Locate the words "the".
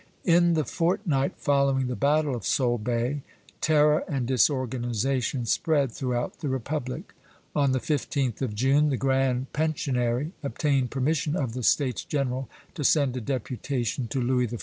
0.55-0.65, 1.85-1.95, 6.39-6.49, 7.71-7.79, 8.89-8.97, 11.53-11.61